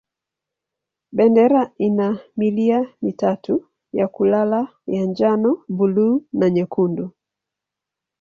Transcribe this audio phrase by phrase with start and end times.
[1.15, 7.09] Bendera ina milia mitatu ya kulala ya njano, buluu na nyekundu.